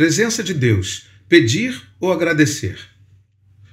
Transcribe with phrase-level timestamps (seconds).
[0.00, 2.78] Presença de Deus: pedir ou agradecer.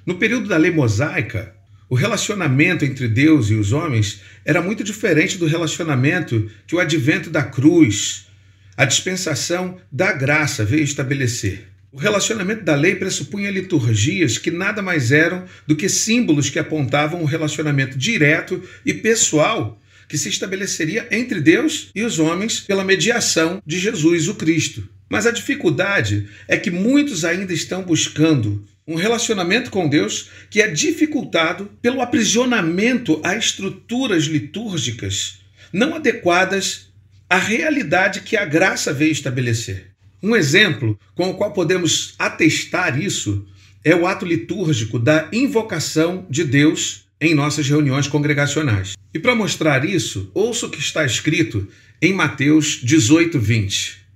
[0.06, 1.56] No período da lei mosaica,
[1.90, 7.30] o relacionamento entre Deus e os homens era muito diferente do relacionamento que o advento
[7.30, 8.28] da cruz,
[8.76, 11.70] a dispensação da graça veio estabelecer.
[11.94, 17.22] O relacionamento da lei pressupunha liturgias que nada mais eram do que símbolos que apontavam
[17.22, 23.64] um relacionamento direto e pessoal que se estabeleceria entre Deus e os homens pela mediação
[23.66, 24.97] de Jesus, o Cristo.
[25.10, 30.68] Mas a dificuldade é que muitos ainda estão buscando um relacionamento com Deus que é
[30.68, 35.40] dificultado pelo aprisionamento a estruturas litúrgicas
[35.72, 36.88] não adequadas
[37.30, 39.92] à realidade que a graça veio estabelecer.
[40.24, 43.46] Um exemplo com o qual podemos atestar isso
[43.84, 48.96] é o ato litúrgico da invocação de Deus em nossas reuniões congregacionais.
[49.14, 51.68] E para mostrar isso, ouça o que está escrito
[52.02, 54.07] em Mateus 18, 20.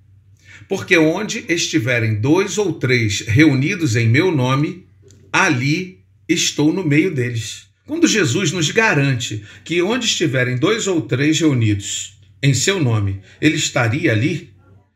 [0.71, 4.87] Porque onde estiverem dois ou três reunidos em meu nome,
[5.29, 7.67] ali estou no meio deles.
[7.85, 13.57] Quando Jesus nos garante que onde estiverem dois ou três reunidos em seu nome, ele
[13.57, 14.53] estaria ali,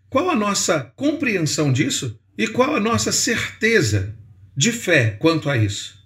[0.09, 4.16] qual a nossa compreensão disso e qual a nossa certeza
[4.56, 6.02] de fé quanto a isso?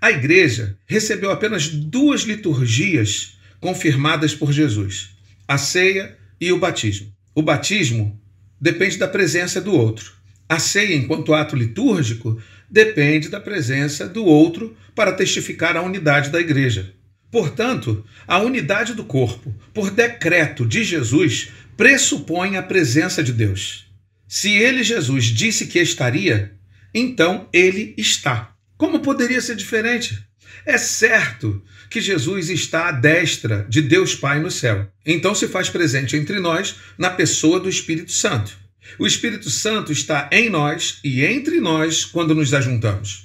[0.00, 5.16] A igreja recebeu apenas duas liturgias confirmadas por Jesus:
[5.48, 7.12] a ceia e o batismo.
[7.34, 8.22] O batismo
[8.64, 10.14] depende da presença do outro.
[10.48, 12.40] A ceia, enquanto ato litúrgico,
[12.70, 16.94] depende da presença do outro para testificar a unidade da igreja.
[17.30, 23.84] Portanto, a unidade do corpo, por decreto de Jesus, pressupõe a presença de Deus.
[24.26, 26.54] Se ele, Jesus, disse que estaria,
[26.94, 28.54] então ele está.
[28.78, 30.18] Como poderia ser diferente?
[30.66, 34.88] É certo que Jesus está à destra de Deus Pai no céu.
[35.04, 38.56] Então se faz presente entre nós na pessoa do Espírito Santo.
[38.98, 43.24] O Espírito Santo está em nós e entre nós quando nos ajuntamos.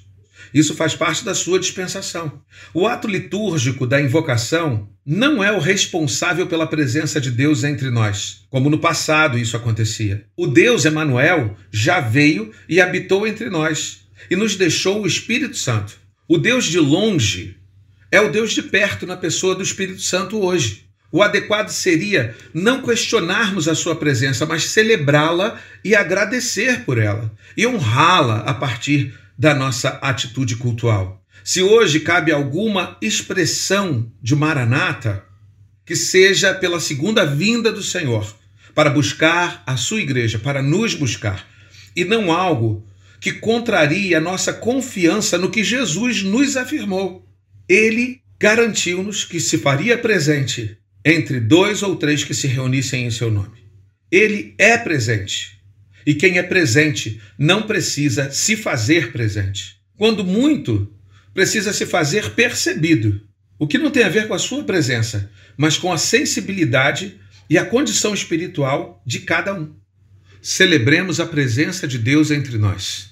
[0.53, 2.41] Isso faz parte da sua dispensação.
[2.73, 8.45] O ato litúrgico da invocação não é o responsável pela presença de Deus entre nós,
[8.49, 10.25] como no passado isso acontecia.
[10.35, 15.99] O Deus Emanuel já veio e habitou entre nós e nos deixou o Espírito Santo.
[16.31, 17.57] O Deus de longe
[18.11, 20.85] é o Deus de perto na pessoa do Espírito Santo hoje.
[21.11, 27.65] O adequado seria não questionarmos a sua presença, mas celebrá-la e agradecer por ela e
[27.65, 31.25] honrá-la a partir da nossa atitude cultual.
[31.43, 35.25] Se hoje cabe alguma expressão de Maranata,
[35.83, 38.35] que seja pela segunda vinda do Senhor,
[38.75, 41.47] para buscar a sua igreja, para nos buscar,
[41.95, 42.87] e não algo
[43.19, 47.27] que contraria a nossa confiança no que Jesus nos afirmou.
[47.67, 53.29] Ele garantiu-nos que se faria presente entre dois ou três que se reunissem em seu
[53.29, 53.65] nome.
[54.11, 55.59] Ele é presente.
[56.05, 59.79] E quem é presente não precisa se fazer presente.
[59.97, 60.91] Quando muito,
[61.33, 63.21] precisa se fazer percebido.
[63.57, 67.19] O que não tem a ver com a sua presença, mas com a sensibilidade
[67.49, 69.75] e a condição espiritual de cada um.
[70.41, 73.08] Celebremos a presença de Deus entre nós.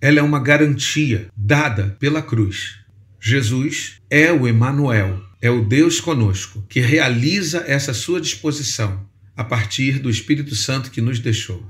[0.00, 2.76] Ela é uma garantia dada pela cruz.
[3.20, 9.06] Jesus é o Emanuel, é o Deus conosco, que realiza essa sua disposição
[9.36, 11.64] a partir do Espírito Santo que nos deixou.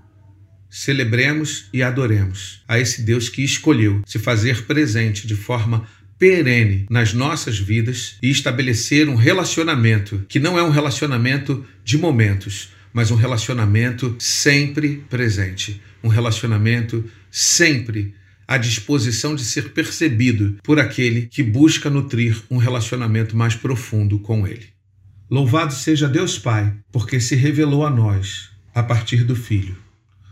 [0.69, 5.87] Celebremos e adoremos a esse Deus que escolheu se fazer presente de forma
[6.19, 12.71] perene nas nossas vidas e estabelecer um relacionamento que não é um relacionamento de momentos,
[12.93, 17.05] mas um relacionamento sempre presente, um relacionamento
[17.39, 18.15] sempre
[18.49, 24.47] à disposição de ser percebido por aquele que busca nutrir um relacionamento mais profundo com
[24.47, 24.69] ele.
[25.31, 29.77] Louvado seja Deus Pai, porque se revelou a nós a partir do Filho.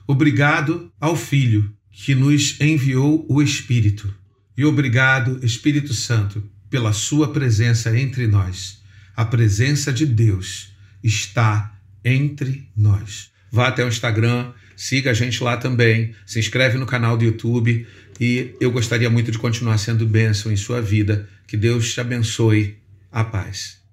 [0.06, 4.14] Obrigado ao Filho que nos enviou o Espírito.
[4.56, 8.82] E obrigado, Espírito Santo, pela sua presença entre nós.
[9.14, 10.72] A presença de Deus
[11.02, 13.30] está entre nós.
[13.52, 17.86] Vá até o Instagram, siga a gente lá também, se inscreve no canal do YouTube
[18.20, 21.28] e eu gostaria muito de continuar sendo bênção em sua vida.
[21.46, 22.76] Que Deus te abençoe.
[23.10, 23.83] A paz.